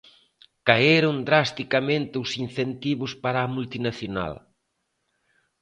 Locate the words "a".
3.41-3.51